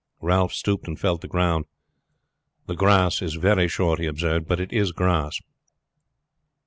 [0.23, 1.65] Ralph stooped and felt the ground.
[2.65, 5.39] "The grass is very short," he observed, "but it is grass."